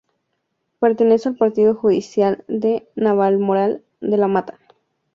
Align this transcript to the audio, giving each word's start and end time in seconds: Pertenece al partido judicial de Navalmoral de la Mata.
Pertenece 0.79 1.29
al 1.29 1.35
partido 1.37 1.75
judicial 1.75 2.43
de 2.47 2.89
Navalmoral 2.95 3.83
de 3.99 4.17
la 4.17 4.27
Mata. 4.27 4.57